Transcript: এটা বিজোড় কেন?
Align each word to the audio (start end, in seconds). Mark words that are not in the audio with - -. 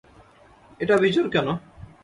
এটা 0.79 0.95
বিজোড় 0.97 1.29
কেন? 1.33 1.47